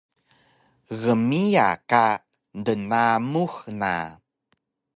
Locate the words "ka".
1.89-2.05